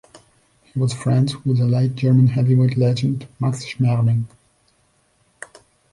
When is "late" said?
1.67-1.93